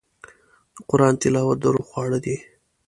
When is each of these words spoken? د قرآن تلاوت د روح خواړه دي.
د 0.75 0.77
قرآن 0.89 1.13
تلاوت 1.21 1.57
د 1.61 1.65
روح 1.75 1.85
خواړه 1.89 2.19
دي. 2.25 2.37